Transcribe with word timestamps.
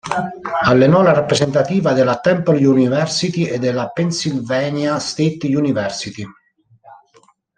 Allenò 0.63 1.03
le 1.03 1.13
rappresentativa 1.13 1.93
della 1.93 2.19
Temple 2.19 2.65
University 2.65 3.43
e 3.45 3.59
della 3.59 3.89
Pennsylvania 3.89 4.97
State 4.97 5.45
University. 5.55 6.25